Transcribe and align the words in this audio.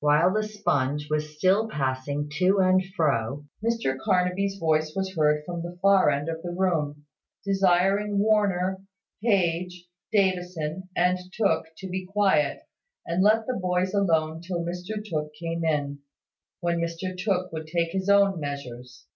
While 0.00 0.34
the 0.34 0.42
sponge 0.42 1.08
was 1.08 1.34
still 1.38 1.66
passing 1.66 2.28
to 2.40 2.58
and 2.58 2.84
fro, 2.94 3.46
Mr 3.64 3.98
Carnaby's 3.98 4.58
voice 4.58 4.94
was 4.94 5.16
heard 5.16 5.44
from 5.46 5.62
the 5.62 5.78
far 5.80 6.10
end 6.10 6.28
of 6.28 6.42
the 6.42 6.50
room, 6.50 7.06
desiring 7.42 8.18
Warner, 8.18 8.82
Page, 9.24 9.86
Davison, 10.12 10.90
and 10.94 11.18
Tooke 11.32 11.68
to 11.78 11.88
be 11.88 12.04
quiet, 12.04 12.64
and 13.06 13.22
let 13.22 13.46
the 13.46 13.54
boys 13.56 13.94
alone 13.94 14.42
till 14.42 14.62
Mr 14.62 15.02
Tooke 15.02 15.32
came 15.40 15.64
in, 15.64 16.00
when 16.60 16.78
Mr 16.78 17.16
Tooke 17.16 17.50
would 17.50 17.66
take 17.66 17.92
his 17.92 18.10
own 18.10 18.38
measures. 18.38 19.06